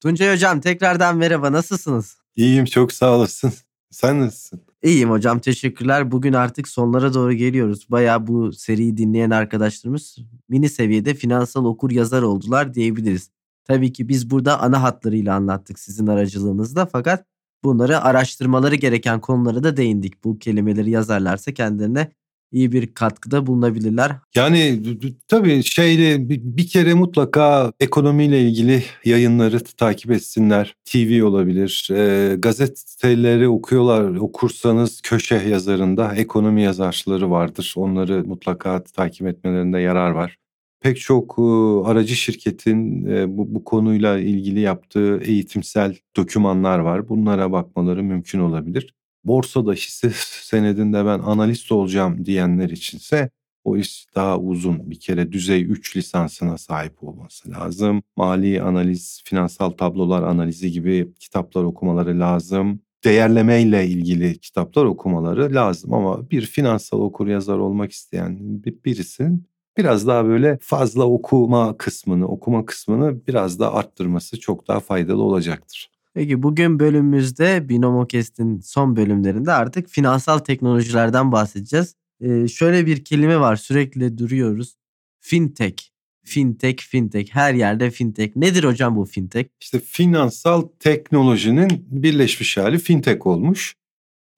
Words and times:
Tuncay 0.00 0.32
Hocam 0.32 0.60
tekrardan 0.60 1.16
merhaba 1.16 1.52
nasılsınız? 1.52 2.16
İyiyim 2.36 2.64
çok 2.64 2.92
sağ 2.92 3.16
olasın. 3.16 3.52
Sen 3.90 4.20
nasılsın? 4.20 4.60
İyiyim 4.82 5.10
hocam 5.10 5.38
teşekkürler. 5.38 6.10
Bugün 6.10 6.32
artık 6.32 6.68
sonlara 6.68 7.14
doğru 7.14 7.32
geliyoruz. 7.32 7.86
Baya 7.90 8.26
bu 8.26 8.52
seriyi 8.52 8.96
dinleyen 8.96 9.30
arkadaşlarımız 9.30 10.18
mini 10.48 10.68
seviyede 10.68 11.14
finansal 11.14 11.64
okur 11.64 11.90
yazar 11.90 12.22
oldular 12.22 12.74
diyebiliriz. 12.74 13.30
Tabii 13.64 13.92
ki 13.92 14.08
biz 14.08 14.30
burada 14.30 14.60
ana 14.60 14.82
hatlarıyla 14.82 15.34
anlattık 15.34 15.78
sizin 15.78 16.06
aracılığınızda 16.06 16.86
fakat 16.86 17.26
bunları 17.64 18.00
araştırmaları 18.00 18.74
gereken 18.74 19.20
konulara 19.20 19.62
da 19.62 19.76
değindik. 19.76 20.24
Bu 20.24 20.38
kelimeleri 20.38 20.90
yazarlarsa 20.90 21.54
kendilerine 21.54 22.12
iyi 22.52 22.72
bir 22.72 22.94
katkıda 22.94 23.46
bulunabilirler. 23.46 24.12
Yani 24.34 24.82
tabii 25.28 25.62
şeyle 25.62 26.28
bir 26.28 26.66
kere 26.66 26.94
mutlaka 26.94 27.72
ekonomiyle 27.80 28.40
ilgili 28.40 28.82
yayınları 29.04 29.64
takip 29.64 30.10
etsinler. 30.10 30.76
TV 30.84 31.24
olabilir. 31.24 31.88
E, 31.92 32.34
gazeteleri 32.36 33.48
okuyorlar. 33.48 34.16
Okursanız 34.16 35.00
köşe 35.00 35.34
yazarında 35.34 36.14
ekonomi 36.14 36.62
yazarları 36.62 37.30
vardır. 37.30 37.74
Onları 37.76 38.24
mutlaka 38.24 38.84
takip 38.84 39.26
etmelerinde 39.26 39.78
yarar 39.78 40.10
var. 40.10 40.36
Pek 40.80 41.00
çok 41.00 41.38
aracı 41.84 42.16
şirketin 42.16 43.06
bu, 43.38 43.54
bu 43.54 43.64
konuyla 43.64 44.18
ilgili 44.18 44.60
yaptığı 44.60 45.20
eğitimsel 45.24 45.96
dokümanlar 46.16 46.78
var. 46.78 47.08
Bunlara 47.08 47.52
bakmaları 47.52 48.02
mümkün 48.02 48.40
olabilir 48.40 48.94
borsada 49.26 49.72
hisse 49.72 50.10
senedinde 50.42 51.04
ben 51.04 51.18
analist 51.18 51.72
olacağım 51.72 52.24
diyenler 52.24 52.70
içinse 52.70 53.30
o 53.64 53.76
iş 53.76 54.06
daha 54.14 54.38
uzun. 54.38 54.90
Bir 54.90 55.00
kere 55.00 55.32
düzey 55.32 55.62
3 55.62 55.96
lisansına 55.96 56.58
sahip 56.58 57.04
olması 57.04 57.50
lazım. 57.50 58.02
Mali 58.16 58.62
analiz, 58.62 59.22
finansal 59.24 59.70
tablolar 59.70 60.22
analizi 60.22 60.72
gibi 60.72 61.14
kitaplar 61.20 61.64
okumaları 61.64 62.20
lazım. 62.20 62.80
Değerlemeyle 63.04 63.86
ilgili 63.86 64.38
kitaplar 64.38 64.84
okumaları 64.84 65.54
lazım 65.54 65.94
ama 65.94 66.30
bir 66.30 66.42
finansal 66.42 67.00
okur 67.00 67.26
yazar 67.26 67.58
olmak 67.58 67.92
isteyen 67.92 68.38
birisinin 68.84 69.46
biraz 69.76 70.06
daha 70.06 70.24
böyle 70.24 70.58
fazla 70.62 71.04
okuma 71.04 71.76
kısmını, 71.76 72.28
okuma 72.28 72.66
kısmını 72.66 73.26
biraz 73.26 73.60
daha 73.60 73.72
arttırması 73.72 74.40
çok 74.40 74.68
daha 74.68 74.80
faydalı 74.80 75.22
olacaktır. 75.22 75.95
Peki 76.16 76.42
bugün 76.42 76.78
bölümümüzde 76.78 77.68
Binomo 77.68 78.06
Kest'in 78.06 78.60
son 78.60 78.96
bölümlerinde 78.96 79.52
artık 79.52 79.88
finansal 79.88 80.38
teknolojilerden 80.38 81.32
bahsedeceğiz. 81.32 81.94
Ee, 82.20 82.48
şöyle 82.48 82.86
bir 82.86 83.04
kelime 83.04 83.40
var 83.40 83.56
sürekli 83.56 84.18
duruyoruz. 84.18 84.74
Fintech. 85.20 85.82
Fintech, 86.24 86.82
fintech. 86.82 87.34
Her 87.34 87.54
yerde 87.54 87.90
fintech. 87.90 88.36
Nedir 88.36 88.64
hocam 88.64 88.96
bu 88.96 89.04
fintech? 89.04 89.48
İşte 89.60 89.80
finansal 89.80 90.68
teknolojinin 90.80 91.86
birleşmiş 91.90 92.56
hali 92.56 92.78
fintech 92.78 93.26
olmuş. 93.26 93.74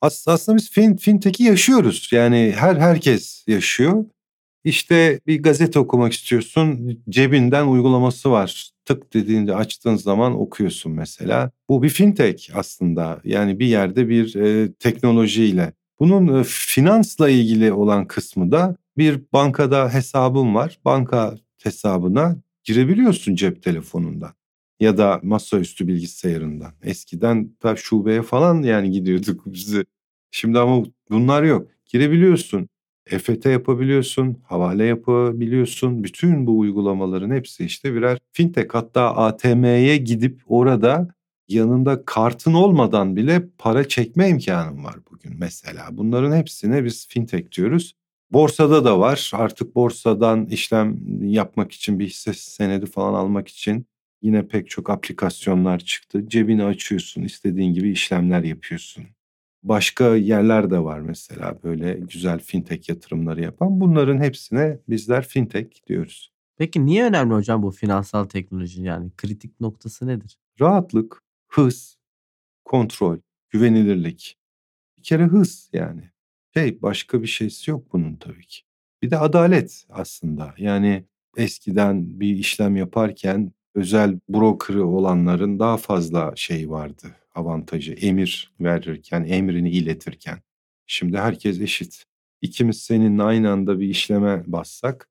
Aslında 0.01 0.57
biz 0.57 0.71
fin, 0.71 0.97
fintech'i 0.97 1.45
yaşıyoruz. 1.45 2.09
Yani 2.13 2.55
her 2.57 2.77
herkes 2.77 3.45
yaşıyor. 3.47 4.05
İşte 4.65 5.21
bir 5.27 5.43
gazete 5.43 5.79
okumak 5.79 6.13
istiyorsun. 6.13 6.99
Cebinden 7.09 7.67
uygulaması 7.67 8.31
var. 8.31 8.71
Tık 8.89 9.15
dediğinde 9.15 9.55
açtığın 9.55 9.97
zaman 9.97 10.41
okuyorsun 10.41 10.93
mesela. 10.93 11.51
Bu 11.69 11.83
bir 11.83 11.89
fintech 11.89 12.57
aslında. 12.57 13.21
Yani 13.25 13.59
bir 13.59 13.67
yerde 13.67 14.09
bir 14.09 14.35
e, 14.35 14.73
teknolojiyle. 14.73 15.73
Bunun 16.01 16.41
e, 16.41 16.45
finansla 16.45 17.31
ilgili 17.31 17.73
olan 17.73 18.07
kısmı 18.07 18.53
da 18.53 18.77
bir 18.99 19.21
bankada 19.33 19.95
hesabın 19.95 20.55
var. 20.55 20.79
Banka 20.85 21.39
hesabına 21.63 22.37
girebiliyorsun 22.65 23.35
cep 23.35 23.63
telefonundan 23.63 24.33
ya 24.81 24.99
da 24.99 25.21
masaüstü 25.23 25.89
bilgisayarından. 25.89 26.73
Eskiden 26.83 27.57
şubeye 27.77 28.23
falan 28.23 28.63
yani 28.63 28.91
gidiyorduk 28.91 29.47
bizi. 29.47 29.85
Şimdi 30.31 30.59
ama 30.59 30.85
bunlar 31.11 31.43
yok. 31.43 31.69
Girebiliyorsun. 31.87 32.69
EFT 33.11 33.47
yapabiliyorsun, 33.47 34.37
havale 34.45 34.85
yapabiliyorsun. 34.85 36.05
Bütün 36.05 36.47
bu 36.47 36.59
uygulamaların 36.59 37.31
hepsi 37.31 37.65
işte 37.65 37.95
birer 37.95 38.19
fintech. 38.33 38.69
Hatta 38.73 39.17
ATM'ye 39.17 39.97
gidip 39.97 40.41
orada 40.47 41.09
yanında 41.49 42.05
kartın 42.05 42.55
olmadan 42.55 43.17
bile 43.17 43.43
para 43.59 43.89
çekme 43.89 44.29
imkanın 44.29 44.85
var 44.85 44.97
bugün 45.11 45.39
mesela. 45.39 45.89
Bunların 45.93 46.37
hepsine 46.37 46.85
biz 46.85 47.09
fintech 47.09 47.53
diyoruz. 47.53 47.95
Borsada 48.33 48.85
da 48.85 49.01
var. 49.01 49.31
Artık 49.35 49.75
borsadan 49.75 50.47
işlem 50.47 50.99
yapmak 51.23 51.73
için 51.73 51.99
bir 51.99 52.07
hisse 52.07 52.33
senedi 52.35 52.87
falan 52.87 53.15
almak 53.15 53.49
için 53.49 53.87
yine 54.23 54.47
pek 54.49 54.71
çok 54.71 54.91
aplikasyonlar 54.91 55.79
çıktı. 55.79 56.29
Cebini 56.29 56.65
açıyorsun, 56.65 57.23
istediğin 57.23 57.75
gibi 57.75 57.91
işlemler 57.91 58.43
yapıyorsun. 58.43 59.05
Başka 59.69 60.17
yerler 60.17 60.71
de 60.71 60.85
var 60.85 61.01
mesela 61.01 61.59
böyle 61.65 61.93
güzel 61.95 62.39
fintech 62.39 62.89
yatırımları 62.89 63.43
yapan. 63.43 63.81
Bunların 63.81 64.19
hepsine 64.19 64.79
bizler 64.89 65.29
fintech 65.29 65.87
diyoruz. 65.87 66.33
Peki 66.57 66.87
niye 66.87 67.05
önemli 67.05 67.35
hocam 67.35 67.63
bu 67.63 67.71
finansal 67.71 68.25
teknoloji 68.25 68.83
yani 68.83 69.11
kritik 69.17 69.61
noktası 69.61 70.07
nedir? 70.07 70.39
Rahatlık, 70.61 71.23
hız, 71.49 71.99
kontrol, 72.65 73.19
güvenilirlik. 73.51 74.39
Bir 74.99 75.03
kere 75.03 75.25
hız 75.25 75.71
yani. 75.73 76.11
Şey 76.55 76.83
başka 76.83 77.23
bir 77.23 77.27
şeysi 77.27 77.71
yok 77.71 77.93
bunun 77.93 78.17
tabii 78.17 78.47
ki. 78.47 78.61
Bir 79.03 79.11
de 79.11 79.19
adalet 79.19 79.87
aslında. 79.91 80.55
Yani 80.59 81.05
eskiden 81.37 82.21
bir 82.21 82.37
işlem 82.37 82.77
yaparken 82.77 83.53
özel 83.75 84.19
broker'ı 84.29 84.87
olanların 84.87 85.59
daha 85.59 85.77
fazla 85.77 86.33
şey 86.37 86.71
vardı 86.71 87.07
avantajı 87.39 87.93
emir 87.93 88.53
verirken, 88.61 89.25
emrini 89.25 89.71
iletirken. 89.71 90.39
Şimdi 90.87 91.19
herkes 91.19 91.61
eşit. 91.61 92.05
İkimiz 92.43 92.83
seninle 92.83 93.23
aynı 93.23 93.51
anda 93.51 93.81
bir 93.81 93.89
işleme 93.89 94.43
bassak 94.47 95.09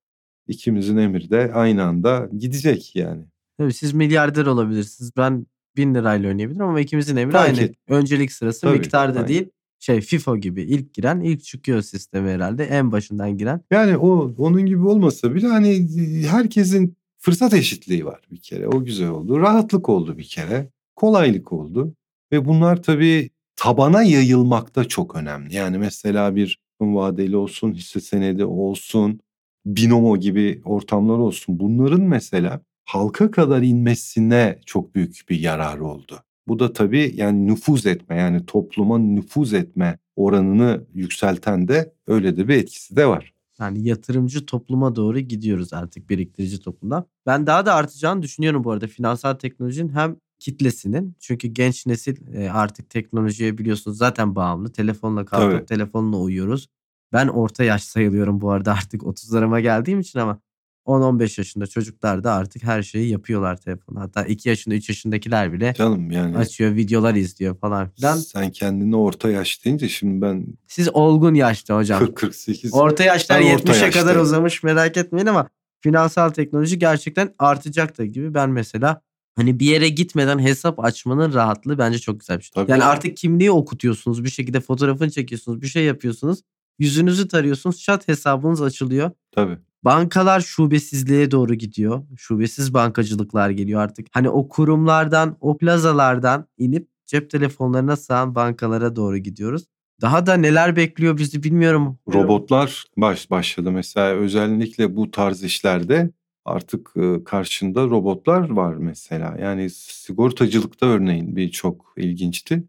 ikimizin 0.47 0.97
emri 0.97 1.29
de 1.29 1.51
aynı 1.53 1.83
anda 1.83 2.29
gidecek 2.37 2.95
yani. 2.95 3.23
Tabii 3.57 3.73
siz 3.73 3.93
milyarder 3.93 4.45
olabilirsiniz. 4.45 5.11
Ben 5.17 5.47
bin 5.77 5.95
lirayla 5.95 6.29
oynayabilirim 6.29 6.65
ama 6.65 6.79
ikimizin 6.79 7.15
emri 7.15 7.31
Fark 7.31 7.49
aynı. 7.49 7.61
Et. 7.61 7.75
Öncelik 7.87 8.31
sırası 8.31 8.61
Tabii, 8.61 8.79
miktarda 8.79 9.17
aynen. 9.17 9.27
değil. 9.27 9.49
Şey 9.79 10.01
FIFO 10.01 10.37
gibi 10.37 10.61
ilk 10.61 10.93
giren 10.93 11.19
ilk 11.19 11.43
çıkıyor 11.43 11.81
sistemi 11.81 12.29
herhalde 12.29 12.63
en 12.63 12.91
başından 12.91 13.37
giren. 13.37 13.61
Yani 13.71 13.97
o 13.97 14.33
onun 14.37 14.65
gibi 14.65 14.85
olmasa 14.85 15.35
bile 15.35 15.47
hani 15.47 15.87
herkesin 16.27 16.97
fırsat 17.17 17.53
eşitliği 17.53 18.05
var 18.05 18.21
bir 18.31 18.41
kere. 18.41 18.67
O 18.67 18.83
güzel 18.83 19.09
oldu. 19.09 19.39
Rahatlık 19.39 19.89
oldu 19.89 20.17
bir 20.17 20.23
kere. 20.23 20.69
Kolaylık 20.95 21.53
oldu. 21.53 21.93
Ve 22.31 22.45
bunlar 22.45 22.83
tabii 22.83 23.29
tabana 23.55 24.03
yayılmakta 24.03 24.85
çok 24.85 25.15
önemli. 25.15 25.55
Yani 25.55 25.77
mesela 25.77 26.35
bir 26.35 26.59
vadeli 26.81 27.37
olsun, 27.37 27.73
hisse 27.73 27.99
senedi 27.99 28.45
olsun, 28.45 29.19
binomo 29.65 30.17
gibi 30.17 30.61
ortamlar 30.65 31.17
olsun. 31.17 31.59
Bunların 31.59 32.01
mesela 32.01 32.61
halka 32.85 33.31
kadar 33.31 33.61
inmesine 33.61 34.59
çok 34.65 34.95
büyük 34.95 35.25
bir 35.29 35.39
yarar 35.39 35.77
oldu. 35.77 36.19
Bu 36.47 36.59
da 36.59 36.73
tabii 36.73 37.11
yani 37.15 37.47
nüfuz 37.47 37.85
etme 37.85 38.15
yani 38.15 38.45
topluma 38.45 38.97
nüfuz 38.97 39.53
etme 39.53 39.99
oranını 40.15 40.85
yükselten 40.93 41.67
de 41.67 41.93
öyle 42.07 42.37
de 42.37 42.47
bir 42.47 42.55
etkisi 42.55 42.95
de 42.95 43.05
var. 43.05 43.33
Yani 43.59 43.87
yatırımcı 43.87 44.45
topluma 44.45 44.95
doğru 44.95 45.19
gidiyoruz 45.19 45.73
artık 45.73 46.09
biriktirici 46.09 46.59
toplumdan. 46.59 47.05
Ben 47.25 47.47
daha 47.47 47.65
da 47.65 47.73
artacağını 47.73 48.21
düşünüyorum 48.21 48.63
bu 48.63 48.71
arada 48.71 48.87
finansal 48.87 49.33
teknolojinin 49.33 49.89
hem 49.89 50.15
kitlesinin. 50.39 51.15
Çünkü 51.19 51.47
genç 51.47 51.85
nesil 51.85 52.17
artık 52.51 52.89
teknolojiye 52.89 53.57
biliyorsunuz 53.57 53.97
zaten 53.97 54.35
bağımlı. 54.35 54.71
Telefonla 54.71 55.25
kalkıp 55.25 55.51
Tabii. 55.51 55.65
telefonla 55.65 56.17
uyuyoruz. 56.17 56.67
Ben 57.13 57.27
orta 57.27 57.63
yaş 57.63 57.83
sayılıyorum 57.83 58.41
bu 58.41 58.51
arada 58.51 58.73
artık 58.73 59.01
30'larıma 59.01 59.61
geldiğim 59.61 59.99
için 59.99 60.19
ama 60.19 60.39
10-15 60.85 61.39
yaşında 61.41 61.67
çocuklar 61.67 62.23
da 62.23 62.33
artık 62.33 62.63
her 62.63 62.83
şeyi 62.83 63.09
yapıyorlar 63.09 63.57
telefonla. 63.61 64.01
Hatta 64.01 64.23
2 64.23 64.49
yaşında 64.49 64.75
3 64.75 64.89
yaşındakiler 64.89 65.53
bile 65.53 65.73
Canım 65.77 66.11
yani 66.11 66.37
açıyor 66.37 66.75
videolar 66.75 67.15
izliyor 67.15 67.57
falan 67.57 67.89
filan. 67.89 68.17
Sen 68.17 68.51
kendini 68.51 68.95
orta 68.95 69.29
yaş 69.29 69.65
deyince 69.65 69.89
şimdi 69.89 70.21
ben... 70.21 70.47
Siz 70.67 70.89
olgun 70.93 71.33
yaşta 71.33 71.75
hocam. 71.75 72.03
40-48. 72.03 72.71
Orta 72.71 73.03
yaşlar 73.03 73.41
70'e 73.41 73.91
kadar 73.91 74.15
uzamış 74.15 74.63
merak 74.63 74.97
etmeyin 74.97 75.25
ama 75.27 75.49
finansal 75.81 76.29
teknoloji 76.29 76.79
gerçekten 76.79 77.35
artacak 77.39 77.97
da 77.97 78.05
gibi. 78.05 78.33
Ben 78.33 78.49
mesela 78.49 79.01
Hani 79.37 79.59
bir 79.59 79.65
yere 79.65 79.89
gitmeden 79.89 80.39
hesap 80.39 80.85
açmanın 80.85 81.33
rahatlığı 81.33 81.77
bence 81.77 81.99
çok 81.99 82.19
güzel 82.19 82.37
bir 82.37 82.43
şey. 82.43 82.51
Tabii. 82.53 82.71
Yani 82.71 82.83
artık 82.83 83.17
kimliği 83.17 83.51
okutuyorsunuz. 83.51 84.23
Bir 84.23 84.29
şekilde 84.29 84.59
fotoğrafını 84.59 85.11
çekiyorsunuz. 85.11 85.61
Bir 85.61 85.67
şey 85.67 85.83
yapıyorsunuz. 85.83 86.39
Yüzünüzü 86.79 87.27
tarıyorsunuz. 87.27 87.81
Chat 87.81 88.07
hesabınız 88.07 88.61
açılıyor. 88.61 89.11
Tabii. 89.31 89.57
Bankalar 89.83 90.39
şubesizliğe 90.39 91.31
doğru 91.31 91.53
gidiyor. 91.53 92.03
Şubesiz 92.17 92.73
bankacılıklar 92.73 93.49
geliyor 93.49 93.81
artık. 93.81 94.07
Hani 94.11 94.29
o 94.29 94.47
kurumlardan, 94.47 95.37
o 95.41 95.57
plazalardan 95.57 96.47
inip 96.57 96.87
cep 97.05 97.29
telefonlarına 97.29 97.95
sığan 97.95 98.35
bankalara 98.35 98.95
doğru 98.95 99.17
gidiyoruz. 99.17 99.63
Daha 100.01 100.25
da 100.25 100.33
neler 100.33 100.75
bekliyor 100.75 101.17
bizi 101.17 101.43
bilmiyorum. 101.43 101.99
Robotlar 102.13 102.85
baş 102.97 103.31
başladı 103.31 103.71
mesela 103.71 104.15
özellikle 104.15 104.95
bu 104.95 105.11
tarz 105.11 105.43
işlerde 105.43 106.11
artık 106.47 106.93
karşında 107.25 107.83
robotlar 107.83 108.49
var 108.49 108.75
mesela. 108.75 109.37
Yani 109.41 109.69
sigortacılıkta 109.69 110.85
örneğin 110.85 111.35
bir 111.35 111.51
çok 111.51 111.93
ilginçti. 111.97 112.63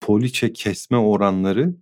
Poliçe 0.00 0.52
kesme 0.52 0.96
oranları 0.96 1.74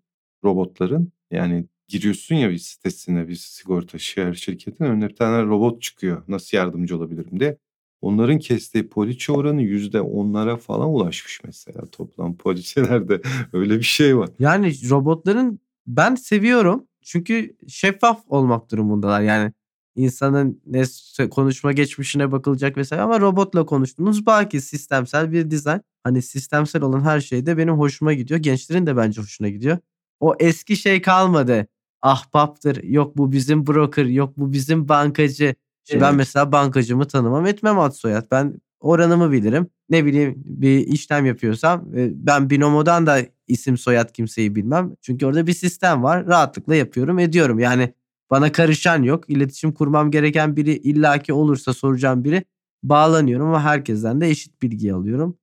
robotların 0.45 1.13
yani 1.31 1.67
giriyorsun 1.89 2.35
ya 2.35 2.51
bir 2.51 2.59
sitesine 2.59 3.29
bir 3.29 3.35
sigorta 3.35 3.99
şehir 3.99 4.35
şirketin 4.35 4.85
önüne 4.85 5.09
bir 5.09 5.17
tane 5.17 5.47
robot 5.47 5.83
çıkıyor. 5.83 6.23
Nasıl 6.29 6.57
yardımcı 6.57 6.97
olabilirim 6.97 7.41
diye. 7.41 7.59
Onların 8.01 8.39
kestiği 8.39 8.89
poliçe 8.89 9.33
oranı 9.33 9.63
yüzde 9.63 10.01
onlara 10.01 10.57
falan 10.57 10.89
ulaşmış 10.89 11.41
mesela 11.45 11.87
toplam 11.87 12.37
poliçelerde 12.37 13.21
öyle 13.53 13.79
bir 13.79 13.85
şey 13.85 14.17
var. 14.17 14.31
Yani 14.39 14.91
robotların 14.91 15.61
ben 15.87 16.15
seviyorum 16.15 16.87
çünkü 17.03 17.57
şeffaf 17.69 18.21
olmak 18.29 18.71
durumundalar 18.71 19.21
yani 19.21 19.53
insanın 19.97 20.61
ne 20.67 20.85
konuşma 21.31 21.73
geçmişine 21.73 22.33
bakılacak 22.33 22.77
vesaire 22.77 23.03
ama 23.03 23.21
robotla 23.21 23.67
konuştuğunuz 23.67 24.27
belki 24.27 24.61
sistemsel 24.61 25.33
bir 25.33 25.51
dizayn. 25.51 25.81
Hani 26.05 26.23
sistemsel 26.23 26.83
olan 26.83 27.01
her 27.01 27.21
şey 27.21 27.47
de 27.47 27.59
benim 27.59 27.75
hoşuma 27.75 28.13
gidiyor. 28.13 28.41
Gençlerin 28.41 28.87
de 28.87 28.97
bence 28.97 29.21
hoşuna 29.21 29.49
gidiyor. 29.49 29.79
O 30.21 30.35
eski 30.39 30.77
şey 30.77 31.03
kalmadı. 31.03 31.67
Ahbaptır. 32.03 32.83
Yok 32.83 33.17
bu 33.17 33.33
bizim 33.33 33.67
broker. 33.67 34.05
Yok 34.05 34.33
bu 34.37 34.53
bizim 34.53 34.89
bankacı. 34.89 35.55
Evet. 35.91 36.03
Ben 36.03 36.15
mesela 36.15 36.53
bankacımı 36.53 37.09
tanımam 37.09 37.47
etmem 37.47 37.79
ad 37.79 37.93
soyad. 37.93 38.27
Ben 38.31 38.61
oranımı 38.81 39.33
bilirim. 39.33 39.71
Ne 39.91 40.05
bileyim 40.05 40.35
bir 40.37 40.79
işlem 40.87 41.27
yapıyorsam 41.27 41.97
e, 41.97 42.11
ben 42.15 42.51
binomodan 42.51 43.07
da 43.07 43.19
isim 43.49 43.79
soyad 43.79 44.13
kimseyi 44.13 44.55
bilmem. 44.55 44.97
Çünkü 45.03 45.27
orada 45.27 45.47
bir 45.47 45.53
sistem 45.53 46.03
var. 46.03 46.27
Rahatlıkla 46.27 46.75
yapıyorum 46.75 47.19
ediyorum. 47.19 47.59
Yani 47.59 47.93
bana 48.31 48.53
karışan 48.53 49.03
yok. 49.03 49.31
İletişim 49.31 49.73
kurmam 49.73 50.11
gereken 50.11 50.57
biri 50.57 50.73
illaki 50.73 51.33
olursa 51.33 51.75
soracağım 51.75 52.25
biri 52.25 52.45
bağlanıyorum 52.83 53.47
ama 53.47 53.63
herkesten 53.63 54.21
de 54.21 54.29
eşit 54.29 54.63
bilgi 54.63 54.95
alıyorum. 54.95 55.39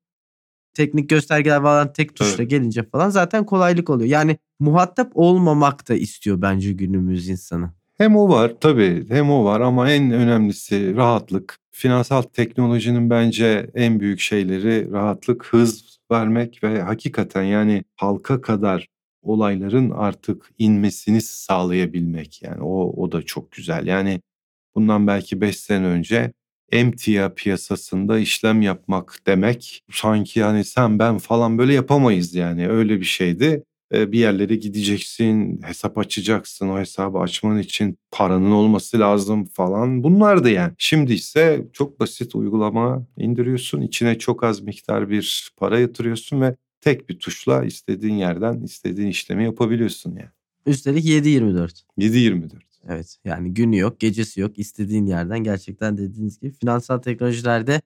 Teknik 0.73 1.09
göstergeler 1.09 1.61
falan 1.61 1.93
tek 1.93 2.15
tuşla 2.15 2.35
evet. 2.43 2.49
gelince 2.49 2.83
falan 2.83 3.09
zaten 3.09 3.45
kolaylık 3.45 3.89
oluyor. 3.89 4.09
Yani 4.09 4.37
muhatap 4.59 5.11
olmamak 5.13 5.89
da 5.89 5.93
istiyor 5.93 6.41
bence 6.41 6.73
günümüz 6.73 7.29
insanı. 7.29 7.71
Hem 7.97 8.15
o 8.15 8.29
var 8.29 8.53
tabii 8.61 9.09
hem 9.09 9.31
o 9.31 9.45
var 9.45 9.61
ama 9.61 9.91
en 9.91 10.11
önemlisi 10.11 10.95
rahatlık. 10.95 11.57
Finansal 11.71 12.21
teknolojinin 12.21 13.09
bence 13.09 13.69
en 13.73 13.99
büyük 13.99 14.19
şeyleri 14.19 14.91
rahatlık, 14.91 15.45
hız 15.45 15.99
vermek 16.11 16.63
ve 16.63 16.81
hakikaten 16.81 17.43
yani 17.43 17.83
halka 17.95 18.41
kadar 18.41 18.87
olayların 19.23 19.89
artık 19.89 20.49
inmesini 20.57 21.21
sağlayabilmek. 21.21 22.41
Yani 22.41 22.61
o, 22.61 23.03
o 23.03 23.11
da 23.11 23.21
çok 23.21 23.51
güzel. 23.51 23.87
Yani 23.87 24.21
bundan 24.75 25.07
belki 25.07 25.41
5 25.41 25.59
sene 25.59 25.85
önce 25.85 26.33
emtia 26.71 27.33
piyasasında 27.33 28.19
işlem 28.19 28.61
yapmak 28.61 29.19
demek 29.27 29.83
sanki 29.91 30.39
yani 30.39 30.63
sen 30.63 30.99
ben 30.99 31.17
falan 31.17 31.57
böyle 31.57 31.73
yapamayız 31.73 32.35
yani 32.35 32.69
öyle 32.69 32.99
bir 32.99 33.05
şeydi. 33.05 33.63
Bir 33.91 34.19
yerlere 34.19 34.55
gideceksin, 34.55 35.61
hesap 35.63 35.97
açacaksın, 35.97 36.69
o 36.69 36.79
hesabı 36.79 37.17
açman 37.17 37.59
için 37.59 37.97
paranın 38.11 38.51
olması 38.51 38.99
lazım 38.99 39.45
falan. 39.45 40.03
Bunlar 40.03 40.43
da 40.43 40.49
yani. 40.49 40.73
Şimdi 40.77 41.13
ise 41.13 41.67
çok 41.73 41.99
basit 41.99 42.35
uygulama 42.35 43.05
indiriyorsun, 43.17 43.81
içine 43.81 44.17
çok 44.19 44.43
az 44.43 44.61
miktar 44.61 45.09
bir 45.09 45.51
para 45.57 45.79
yatırıyorsun 45.79 46.41
ve 46.41 46.55
tek 46.83 47.09
bir 47.09 47.19
tuşla 47.19 47.65
istediğin 47.65 48.13
yerden 48.13 48.61
istediğin 48.61 49.07
işlemi 49.07 49.43
yapabiliyorsun 49.43 50.09
yani. 50.09 50.29
Üstelik 50.65 51.05
7-24. 51.05 51.83
7-24. 51.97 52.49
Evet 52.87 53.17
yani 53.25 53.53
günü 53.53 53.77
yok, 53.77 53.99
gecesi 53.99 54.41
yok. 54.41 54.59
istediğin 54.59 55.05
yerden 55.05 55.43
gerçekten 55.43 55.97
dediğiniz 55.97 56.39
gibi 56.39 56.51
finansal 56.51 56.97
teknolojilerde 56.97 57.81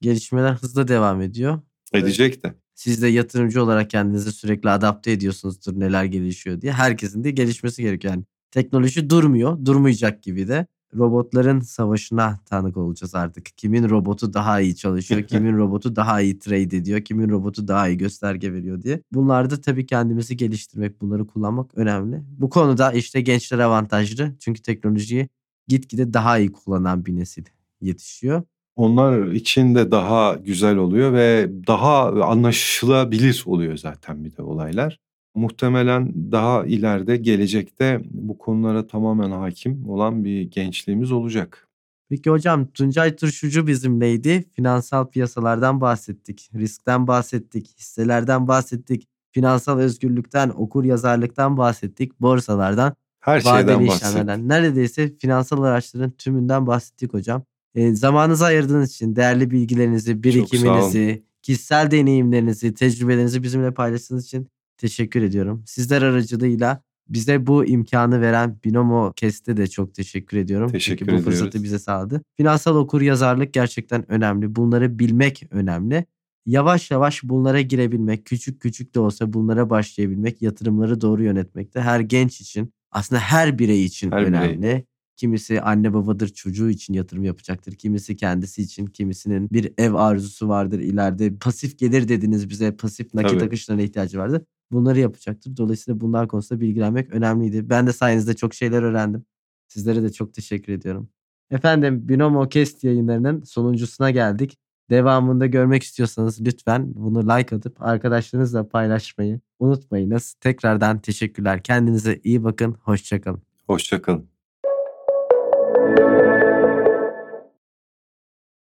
gelişmeler 0.00 0.52
hızla 0.52 0.88
devam 0.88 1.22
ediyor. 1.22 1.60
Edecek 1.92 2.44
de. 2.44 2.54
Siz 2.74 3.02
de 3.02 3.08
yatırımcı 3.08 3.62
olarak 3.62 3.90
kendinizi 3.90 4.32
sürekli 4.32 4.70
adapte 4.70 5.12
ediyorsunuzdur 5.12 5.80
neler 5.80 6.04
gelişiyor 6.04 6.60
diye. 6.60 6.72
Herkesin 6.72 7.24
de 7.24 7.30
gelişmesi 7.30 7.82
gerekiyor. 7.82 8.14
Yani 8.14 8.24
teknoloji 8.50 9.10
durmuyor, 9.10 9.64
durmayacak 9.64 10.22
gibi 10.22 10.48
de 10.48 10.66
robotların 10.96 11.60
savaşına 11.60 12.38
tanık 12.46 12.76
olacağız 12.76 13.14
artık. 13.14 13.46
Kimin 13.56 13.88
robotu 13.88 14.34
daha 14.34 14.60
iyi 14.60 14.76
çalışıyor, 14.76 15.22
kimin 15.26 15.56
robotu 15.56 15.96
daha 15.96 16.20
iyi 16.20 16.38
trade 16.38 16.76
ediyor, 16.76 17.00
kimin 17.00 17.28
robotu 17.28 17.68
daha 17.68 17.88
iyi 17.88 17.98
gösterge 17.98 18.52
veriyor 18.52 18.82
diye. 18.82 19.02
Bunlarda 19.12 19.60
tabii 19.60 19.86
kendimizi 19.86 20.36
geliştirmek, 20.36 21.00
bunları 21.00 21.26
kullanmak 21.26 21.78
önemli. 21.78 22.22
Bu 22.38 22.50
konuda 22.50 22.92
işte 22.92 23.20
gençler 23.20 23.58
avantajlı. 23.58 24.36
Çünkü 24.40 24.62
teknolojiyi 24.62 25.28
gitgide 25.68 26.12
daha 26.12 26.38
iyi 26.38 26.52
kullanan 26.52 27.06
bir 27.06 27.16
nesil 27.16 27.44
yetişiyor. 27.80 28.42
Onlar 28.76 29.32
için 29.32 29.74
de 29.74 29.90
daha 29.90 30.34
güzel 30.34 30.76
oluyor 30.76 31.12
ve 31.12 31.50
daha 31.66 32.24
anlaşılabilir 32.24 33.42
oluyor 33.46 33.76
zaten 33.76 34.24
bir 34.24 34.36
de 34.36 34.42
olaylar 34.42 34.98
muhtemelen 35.38 36.32
daha 36.32 36.66
ileride 36.66 37.16
gelecekte 37.16 38.00
bu 38.10 38.38
konulara 38.38 38.86
tamamen 38.86 39.30
hakim 39.30 39.88
olan 39.88 40.24
bir 40.24 40.42
gençliğimiz 40.42 41.12
olacak. 41.12 41.68
Peki 42.08 42.30
hocam 42.30 42.66
Tuncay 42.66 43.16
Turşucu 43.16 43.66
bizimleydi. 43.66 44.44
Finansal 44.56 45.06
piyasalardan 45.06 45.80
bahsettik, 45.80 46.50
riskten 46.54 47.06
bahsettik, 47.06 47.78
hisselerden 47.78 48.48
bahsettik, 48.48 49.08
finansal 49.32 49.78
özgürlükten, 49.78 50.48
okur 50.48 50.84
yazarlıktan 50.84 51.56
bahsettik, 51.56 52.20
borsalardan, 52.20 52.94
her 53.20 53.40
şeyden 53.40 53.86
bahsettik. 53.86 54.46
Neredeyse 54.46 55.16
finansal 55.18 55.62
araçların 55.62 56.10
tümünden 56.10 56.66
bahsettik 56.66 57.14
hocam. 57.14 57.42
E, 57.74 57.94
zamanınızı 57.94 58.44
ayırdığınız 58.44 58.90
için 58.90 59.16
değerli 59.16 59.50
bilgilerinizi, 59.50 60.22
birikiminizi, 60.22 61.24
kişisel 61.42 61.90
deneyimlerinizi, 61.90 62.74
tecrübelerinizi 62.74 63.42
bizimle 63.42 63.70
paylaştığınız 63.74 64.24
için 64.24 64.48
teşekkür 64.78 65.22
ediyorum. 65.22 65.62
Sizler 65.66 66.02
aracılığıyla 66.02 66.82
bize 67.08 67.46
bu 67.46 67.66
imkanı 67.66 68.20
veren 68.20 68.58
Binomo 68.64 69.12
Kest'e 69.16 69.56
de 69.56 69.66
çok 69.66 69.94
teşekkür 69.94 70.36
ediyorum. 70.36 70.72
Teşekkür 70.72 70.98
Çünkü 70.98 71.12
bu 71.12 71.16
ediyoruz. 71.16 71.38
fırsatı 71.38 71.62
bize 71.62 71.78
sağladı. 71.78 72.22
Finansal 72.36 72.76
okur 72.76 73.00
yazarlık 73.00 73.54
gerçekten 73.54 74.12
önemli. 74.12 74.56
Bunları 74.56 74.98
bilmek 74.98 75.42
önemli. 75.50 76.04
Yavaş 76.46 76.90
yavaş 76.90 77.24
bunlara 77.24 77.60
girebilmek, 77.60 78.24
küçük 78.24 78.60
küçük 78.60 78.94
de 78.94 79.00
olsa 79.00 79.32
bunlara 79.32 79.70
başlayabilmek, 79.70 80.42
yatırımları 80.42 81.00
doğru 81.00 81.22
yönetmekte 81.22 81.80
her 81.80 82.00
genç 82.00 82.40
için, 82.40 82.72
aslında 82.90 83.20
her 83.20 83.58
birey 83.58 83.84
için 83.84 84.12
her 84.12 84.22
önemli. 84.22 84.62
Birey. 84.62 84.84
Kimisi 85.16 85.60
anne 85.60 85.94
babadır 85.94 86.28
çocuğu 86.28 86.70
için 86.70 86.94
yatırım 86.94 87.24
yapacaktır. 87.24 87.72
Kimisi 87.74 88.16
kendisi 88.16 88.62
için, 88.62 88.86
kimisinin 88.86 89.50
bir 89.50 89.72
ev 89.78 89.94
arzusu 89.94 90.48
vardır 90.48 90.78
ileride. 90.78 91.34
Pasif 91.34 91.78
gelir 91.78 92.08
dediniz 92.08 92.48
bize 92.50 92.76
pasif 92.76 93.14
nakit 93.14 93.30
Tabii. 93.30 93.44
akışlarına 93.44 93.82
ihtiyacı 93.82 94.18
vardır 94.18 94.42
bunları 94.70 95.00
yapacaktır. 95.00 95.56
Dolayısıyla 95.56 96.00
bunlar 96.00 96.28
konusunda 96.28 96.60
bilgilenmek 96.60 97.10
önemliydi. 97.10 97.70
Ben 97.70 97.86
de 97.86 97.92
sayenizde 97.92 98.36
çok 98.36 98.54
şeyler 98.54 98.82
öğrendim. 98.82 99.24
Sizlere 99.68 100.02
de 100.02 100.12
çok 100.12 100.34
teşekkür 100.34 100.72
ediyorum. 100.72 101.08
Efendim 101.50 102.08
Binomo 102.08 102.48
Cast 102.48 102.84
yayınlarının 102.84 103.42
sonuncusuna 103.42 104.10
geldik. 104.10 104.58
Devamında 104.90 105.46
görmek 105.46 105.82
istiyorsanız 105.82 106.40
lütfen 106.40 106.94
bunu 106.94 107.22
like 107.22 107.56
atıp 107.56 107.82
arkadaşlarınızla 107.82 108.68
paylaşmayı 108.68 109.40
unutmayınız. 109.58 110.34
Tekrardan 110.40 110.98
teşekkürler. 110.98 111.62
Kendinize 111.62 112.20
iyi 112.24 112.44
bakın. 112.44 112.72
Hoşçakalın. 112.72 113.42
Hoşçakalın. 113.66 114.28